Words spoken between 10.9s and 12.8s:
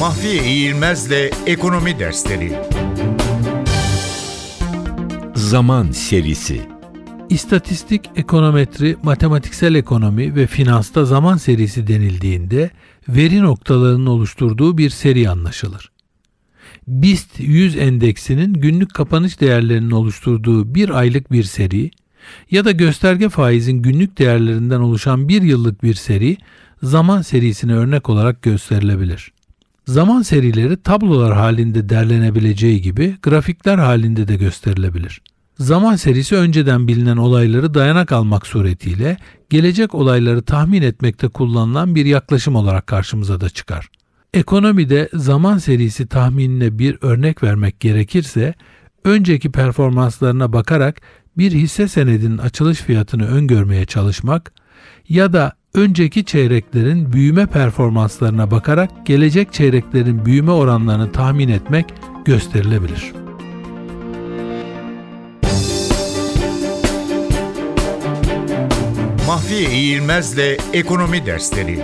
zaman serisi denildiğinde